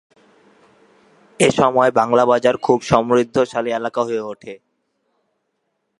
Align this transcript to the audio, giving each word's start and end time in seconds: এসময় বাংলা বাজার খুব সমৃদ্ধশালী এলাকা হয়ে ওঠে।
এসময় 1.39 1.91
বাংলা 1.91 2.23
বাজার 2.25 2.55
খুব 2.57 2.79
সমৃদ্ধশালী 2.81 3.69
এলাকা 3.71 4.01
হয়ে 4.03 4.23
ওঠে। 4.23 4.53